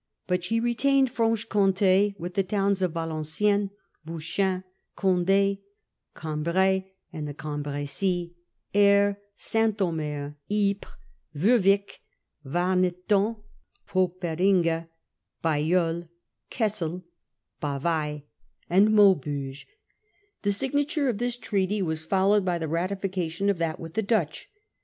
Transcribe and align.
But 0.25 0.43
she 0.43 0.59
retained 0.59 1.11
Franche 1.11 1.47
Comte, 1.47 2.15
with 2.17 2.33
the 2.33 2.41
towns 2.41 2.81
of 2.81 2.93
Valenciennes, 2.93 3.69
Bouchain, 4.03 4.63
Condc, 4.97 5.59
Cambrai 6.15 6.91
and 7.13 7.27
the 7.27 7.35
Cambrdsis, 7.35 8.31
Aire, 8.73 9.21
St. 9.35 9.79
Omer, 9.79 10.37
Ypres, 10.51 10.95
Werwick, 11.35 11.99
Warneton, 12.43 13.43
Poperinge, 13.87 14.87
Bailleul, 15.43 16.09
Cassel, 16.49 17.03
Bavai, 17.61 18.23
and 18.71 18.89
Maubeuge. 18.89 19.67
The 20.41 20.51
signature 20.51 21.09
of 21.09 21.19
this 21.19 21.37
treaty 21.37 21.79
was 21.83 22.03
followed 22.03 22.43
by 22.43 22.57
the 22.57 22.67
ratification 22.67 23.51
of 23.51 23.59
that 23.59 23.79
with 23.79 23.93
the 23.93 24.01
Dutch. 24.01 24.49